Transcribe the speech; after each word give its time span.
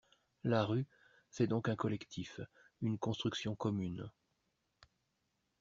La 0.43 0.63
rue, 0.63 0.87
c’est 1.29 1.45
donc 1.45 1.69
un 1.69 1.75
collectif, 1.75 2.39
une 2.81 2.97
construction 2.97 3.55
commune. 3.55 4.09